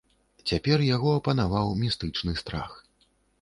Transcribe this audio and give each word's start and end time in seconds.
Цяпер 0.51 0.83
яго 0.95 1.11
апанаваў 1.17 1.67
містычны 1.83 2.35
страх. 2.41 2.71